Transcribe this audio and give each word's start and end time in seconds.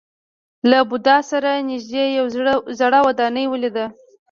له 0.69 0.79
بودا 0.89 1.17
سره 1.31 1.51
نژدې 1.69 2.03
یوه 2.17 2.29
زړه 2.81 2.99
ودانۍ 3.07 3.45
ولیده. 3.49 3.85